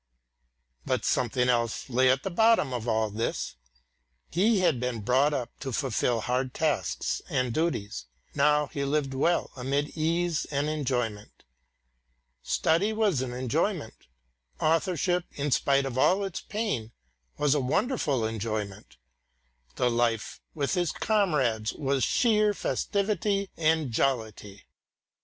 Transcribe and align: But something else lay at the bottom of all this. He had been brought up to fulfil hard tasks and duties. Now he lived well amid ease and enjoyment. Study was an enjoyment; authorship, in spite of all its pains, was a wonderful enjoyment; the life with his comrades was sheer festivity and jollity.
But 0.83 1.05
something 1.05 1.47
else 1.47 1.87
lay 1.87 2.09
at 2.09 2.23
the 2.23 2.31
bottom 2.31 2.73
of 2.73 2.87
all 2.87 3.11
this. 3.11 3.57
He 4.31 4.61
had 4.61 4.79
been 4.79 5.01
brought 5.01 5.31
up 5.31 5.51
to 5.59 5.71
fulfil 5.71 6.21
hard 6.21 6.55
tasks 6.55 7.21
and 7.29 7.53
duties. 7.53 8.07
Now 8.33 8.65
he 8.65 8.83
lived 8.83 9.13
well 9.13 9.51
amid 9.55 9.89
ease 9.95 10.45
and 10.45 10.67
enjoyment. 10.67 11.43
Study 12.41 12.93
was 12.93 13.21
an 13.21 13.31
enjoyment; 13.31 14.07
authorship, 14.59 15.25
in 15.33 15.51
spite 15.51 15.85
of 15.85 15.99
all 15.99 16.23
its 16.23 16.41
pains, 16.41 16.89
was 17.37 17.53
a 17.53 17.61
wonderful 17.61 18.25
enjoyment; 18.25 18.97
the 19.75 19.91
life 19.91 20.41
with 20.55 20.73
his 20.73 20.91
comrades 20.91 21.73
was 21.73 22.03
sheer 22.03 22.55
festivity 22.55 23.51
and 23.55 23.91
jollity. 23.91 24.65